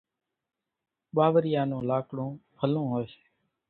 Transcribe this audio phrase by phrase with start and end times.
[1.15, 3.21] ٻاوريئا نون لاڪڙون ڀلون هوئيَ سي۔